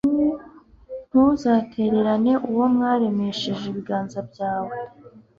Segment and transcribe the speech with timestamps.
[1.09, 4.75] ntuzatererane uwo waremesheje ibiganza byawe